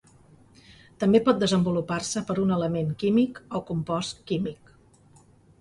[1.03, 4.77] També pot desenvolupar-se per un element químic o compost químic.